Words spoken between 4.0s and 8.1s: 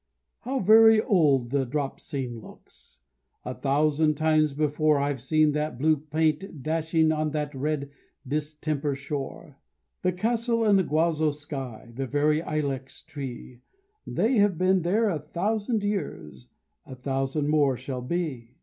times before I've seen that blue paint dashing on that red